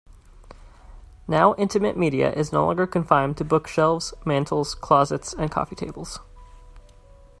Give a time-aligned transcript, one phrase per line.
[1.27, 6.19] Now intimate media is no longer confined to bookshelves, mantles, closets, and coffee tables.